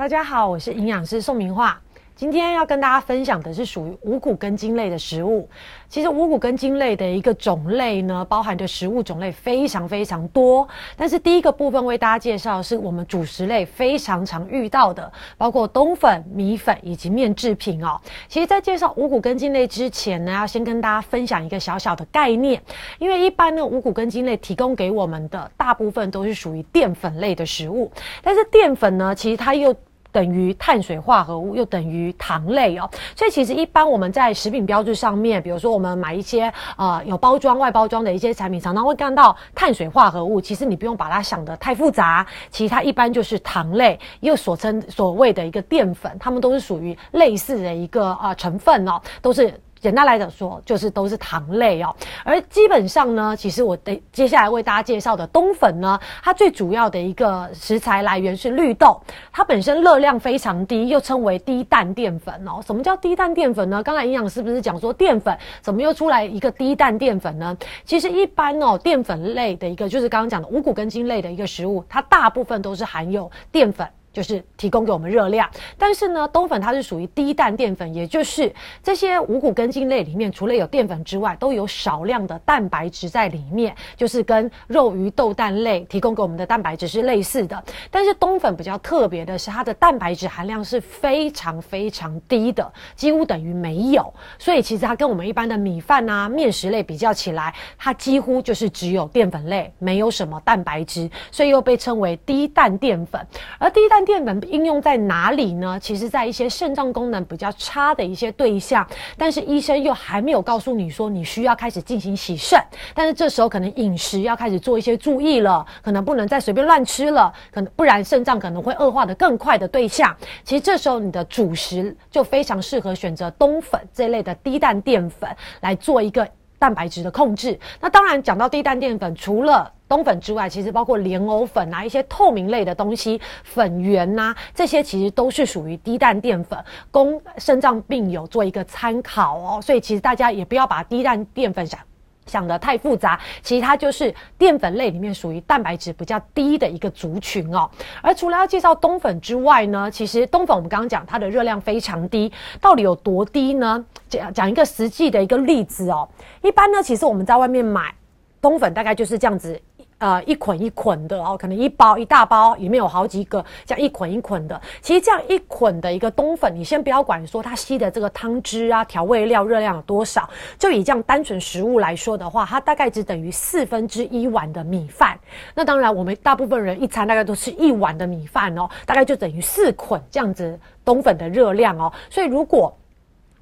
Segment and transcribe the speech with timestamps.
[0.00, 1.78] 大家好，我是营养师宋明化。
[2.16, 5.46] 今天要跟大家分享的是属于五谷根茎类的食物。
[5.90, 10.66] 其实五谷根茎类的一个种类呢，包含的食物种类非常非常多。
[10.96, 18.00] 但是第一个部分为大家介绍是我们主食类非常常遇到的，包括冬粉、米粉以及面制品哦。
[18.26, 22.62] 其实，在介绍五谷根茎类之前呢，要先跟大家分享一个小小的概念，
[22.98, 27.92] 因为一般呢五谷根茎类提供给我们的大部分都是属于淀粉类的食物，
[28.22, 29.74] 但是淀粉呢，其实它又
[30.12, 40.40] 等于碳水化合物，又等于糖类哦，所以其实一般我们在食品标志上面，比如说我们买一些呃有包装、外包装的一些产品，常常会看到碳水化合物。
[40.40, 49.52] 其实你不用把它想得太复杂，其实它一般就是糖类，又所称所谓的一个淀粉，它们都是属于类似的一个呃成分哦，都是。
[49.80, 51.94] 简单来讲说，就是都是糖类哦。
[52.22, 59.00] 而基本上呢，其实我的接下来为大家介绍的冬粉呢，它最主要的一个食材来源是绿豆，
[59.32, 62.60] 它本身热量非常低，又称为低碳淀粉哦。
[62.64, 63.82] 什么叫低碳淀粉呢？
[63.82, 67.56] 刚才营养师不是讲说淀粉怎么又出来一个低碳淀粉呢？
[67.86, 73.88] 其实一般哦，淀粉类的一个就是刚刚讲的五谷根茎类的一个食物，它大部分都是含有淀粉。
[74.12, 78.52] 就是提供给我们热量，但是呢，冬粉它是属于低碳淀粉，也就是
[78.82, 87.62] 这些五谷根茎类里面，除了有淀粉之外，都有少量的蛋白质在里面，就是跟肉、鱼、豆、蛋类提供给我们的蛋白质是类似的。
[87.90, 94.12] 但是冬粉比较特别的是，它的蛋白质含量是非常非常低的，几乎等于没有。
[94.38, 103.24] 所以其实它跟我们一般的米饭啊、面食类比较起来，它几乎就是只有淀粉类，没有什么蛋白质，所以又被称为低碳淀粉。
[103.58, 105.78] 而低碳淀粉应用在哪里呢？
[105.80, 108.84] 其实，在一些肾脏功能比较差的一些对象，
[109.16, 112.60] 但是医生又还没有告诉你说你需要开始进行洗肾，
[112.92, 120.12] 但是这时候可能饮食要开始做一些注意了，可能不能再随便乱吃了，可能不然肾脏可能会恶化的更快的对象。
[120.42, 125.30] 其实这时候你的主食就非常适合选择冬粉这类的低蛋淀粉
[125.60, 127.56] 来做一个蛋白质的控制。
[127.80, 136.56] 那当然讲到低蛋淀粉，除了冬粉之外，其实包括莲藕粉啊，一些透明类的东西，粉圆呐，这些其实都是属于低碳淀粉，
[136.92, 139.60] 供肾脏病友做一个参考哦。
[139.60, 141.80] 所以其实大家也不要把低碳淀粉想
[142.26, 147.68] 想得太复杂，其实它就是淀粉类里面属于蛋白质比较低的一个族群哦。
[148.00, 152.30] 而除了要介绍冬粉之外呢，其实冬粉我们刚刚讲它的热量非常低，
[152.60, 153.84] 到底有多低呢？
[154.08, 156.08] 讲讲一个实际的一个例子哦。
[156.42, 157.92] 一般呢，其实我们在外面买
[158.40, 159.60] 冬粉大概就是这样子。
[160.00, 164.58] 呃，一捆一捆的哦，可能一包一大包，里面有好几个，这样一捆一捆的。
[164.80, 170.26] 其实这样一捆的一个冬粉，你先不要管说它吸的这个汤汁啊、调味料热量有多少，
[170.58, 175.18] 就以这样单纯食物来说的话，它大概只等于四分之一碗的米饭。
[175.54, 181.92] 那当然，我们大部分人一餐大概都是一碗的米饭哦，大概就等于四捆这样子冬粉的热量哦。
[182.08, 182.74] 所以如果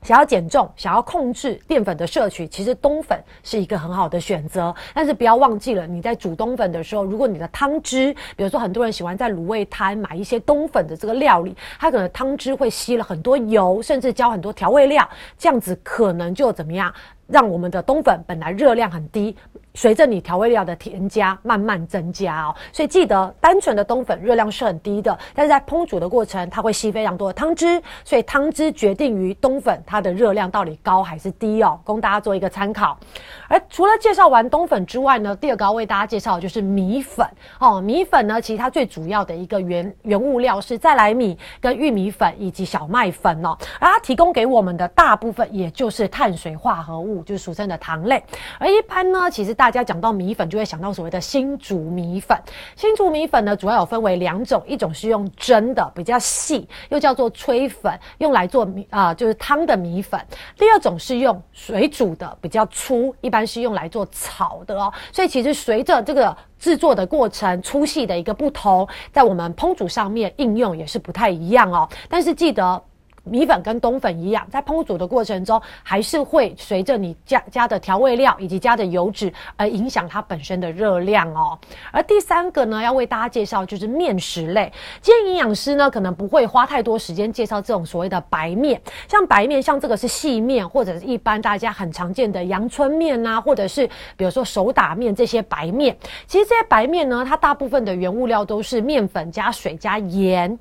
[0.02, 4.74] 想要减重，想要控制淀粉的摄取，其实冬粉是一个很好的选择。
[4.94, 15.06] 但是不要忘记了，你在煮冬粉的时候，如果你的汤汁，比如说很多人喜欢在卤味摊买一些冬粉的这个料理，它可能汤汁会吸了很多油，甚至加很多调味料，
[15.36, 16.92] 这样子可能就怎么样，
[17.28, 19.36] 让我们的冬粉本来热量很低。
[19.74, 22.54] 随着你调味料的添加，慢慢增加哦。
[22.72, 32.98] 所以记得，单纯的冬粉热量是很低的，但是在烹煮的过程，它会吸非常多的汤汁，所以汤汁决定于冬粉它的热量到底高还是低哦，供大家做一个参考。
[33.46, 37.24] 而除了介绍完冬粉之外呢，第二个要为大家介绍的就是米粉
[37.60, 37.80] 哦。
[37.80, 48.22] 米粉呢，其实它最主要的一个原原物料是再来米跟玉米粉以及小麦粉哦，而它提供给我们的大部分也就是碳水化合物，就是俗称的糖类。
[48.58, 52.36] 而一般呢，其实大家讲到米粉，就会想到所谓的新竹米粉。
[52.76, 60.20] 新竹米粉呢，主要有分为两种，一种是用蒸的，比较细，又叫做炊粉，用来做米啊，就是汤的米粉；
[60.56, 64.92] 第二种是用水煮的，比较粗，一般是用来做炒的哦。
[65.12, 71.88] 所以其实随着这个制作的过程粗细的一个不同，在我们烹煮上面应用也是不太一样哦。
[72.08, 72.82] 但是记得。
[73.30, 81.58] 米粉跟冬粉一样，在烹煮的过程中，还是会随着你加加的调味料以及加的油脂而影响它本身的热量哦。
[81.92, 84.72] 而第三个呢，要为大家介绍就是面食类。
[85.00, 93.86] 今天营养师呢，可能不会花太多时间介绍这种所谓的白面，像白面，像这个是细面，或者是一般大家很常见的阳春面呐，或者是
[94.16, 95.96] 比如说手打面这些白面。
[96.26, 100.58] 其实这些白面呢，它大部分的原物料都是面粉加水加盐。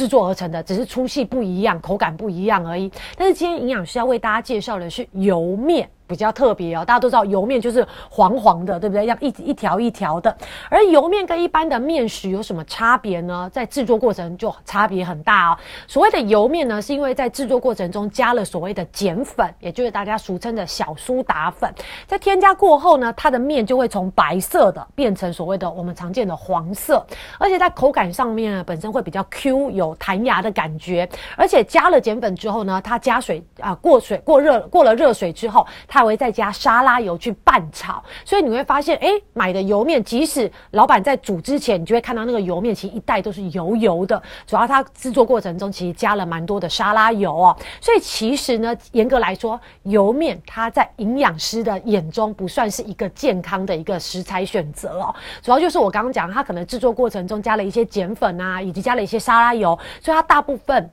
[0.00, 2.90] 制作而成的，只是粗细不一样，口感不一样而已。
[3.18, 5.86] 但是今天营养师要为大家介绍的是油面。
[6.10, 6.84] 比较特别哦。
[6.84, 9.06] 大家都知道油面就是黄黄的，对不对？
[9.06, 10.36] 要一一条一条的。
[10.68, 13.48] 而油面跟一般的面食有什么差别呢？
[13.52, 15.58] 在制作过程就差别很大哦。
[15.86, 21.72] 所谓的油面呢，是因为在制作过程中加了所谓的碱粉，也就是大家俗称的小苏打粉，
[22.08, 27.06] 在添加过后呢，它的面就会从白色的变成所谓的我们常见的黄色，
[27.38, 31.08] 而且在口感上面呢，本身会比较 Q，有弹牙的感觉。
[31.36, 60.90] 而且加了碱粉之后呢，它加水啊，过水过热过了热水之后，它还会再加沙拉油去拌炒，所以你会发现，哎，买的油面，即使老板在煮之前，你就会看到那个油面其实一袋都是油油的，主要它制作过程中其实加了蛮多的沙拉油哦，所以其实呢，严格来说，油面它在营养师的眼中不算是一个健康的一个食材选择哦，主要就是我刚刚讲，它可能制作过程中加了一些碱粉啊，以及加了一些沙拉油，所以它大部分。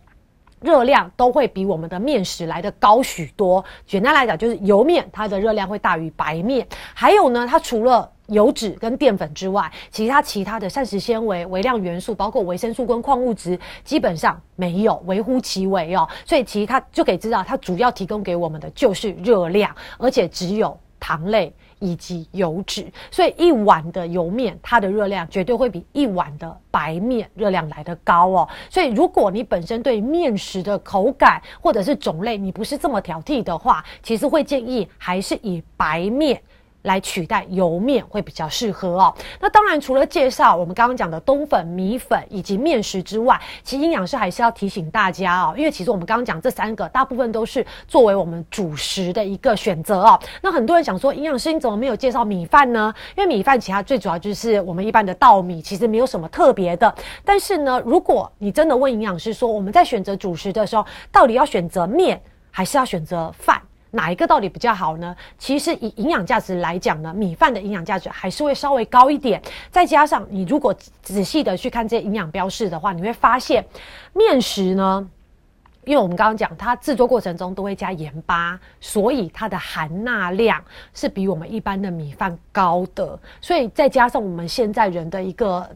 [0.61, 3.63] 热量都会比我们的面食来的高许多。
[3.85, 6.67] 简单来讲，就是油面它的热量会大于白面。
[6.93, 16.07] 还有呢，它除了油脂跟淀粉之外，其他其他的膳食纤维、微量元素，包括维生素跟矿物质，基本上没有，微乎其微哦。
[16.25, 21.53] 所以其实它就可以知道，它主要提供给我们的就是热量，而且只有糖类。
[21.79, 28.49] 以及油脂，所以一碗的油面，它的热量绝对会比一碗的白面热量来得高哦。
[28.67, 36.41] 所以如果你本身对面食的口感或者是种类，你不是这么挑剔的话，其实会建议还是以白面。
[36.83, 39.13] 来取代油面会比较适合哦。
[39.39, 50.19] 那当然，除了介绍我们刚刚讲的冬粉、米粉以及面食之外，其实营养师还是要提醒大家哦，因为其实我们刚刚讲这三个，大部分都是作为我们主食的一个选择哦。
[50.41, 52.93] 那很多人想说，营养师你怎么没有介绍米饭呢？
[53.15, 56.93] 因为米饭其他最主要就是我们一般的稻米，其实没有什么特别的。
[57.25, 62.21] 但是呢，如果你真的问营养师说，我们在选择主食的时候，到底要选择面
[62.51, 63.61] 还是要选择饭？
[63.97, 65.15] 哪一个到底比较好呢？
[65.39, 69.41] 其实以营养价值来讲呢，米饭的营养价值还是会稍微高一点。
[69.71, 70.71] 再加上你如果
[71.01, 73.65] 仔细的去看这些营养标示的话，你会发现
[74.13, 75.09] 面食呢，
[75.83, 80.63] 因为我们刚刚讲它制作过程中都会加盐巴，所以它的含钠量
[80.93, 83.19] 是比我们一般的米饭高的。
[83.41, 85.67] 所以再加上我们现在人的一个。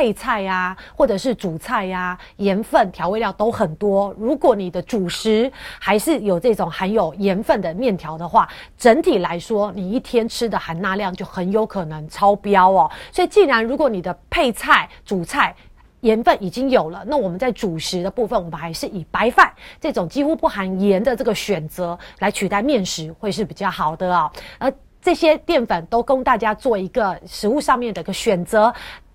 [0.00, 4.14] 配菜呀，或者是主菜呀，盐分调味料都很多。
[4.18, 8.48] 如果你的主食还是有这种含有盐分的面条的话，
[8.78, 12.90] 整体来说，你一天吃的含钠量就很有可能超标哦。
[13.12, 15.54] 所以，既然如果你的配菜、主菜
[16.00, 24.30] 盐分已经有了，那我们在主食的部分，我们还是以白饭这种几乎不含盐的这个选择来取代面食，会是比较好的哦。
[24.58, 28.72] 而这些淀粉都供大家做一个食物上面的一个选择，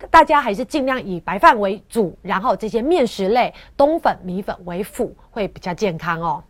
[0.10, 6.44] 大家还是尽量以白饭为主，然后这些面食类冬粉、米粉为辅，会比较健康哦。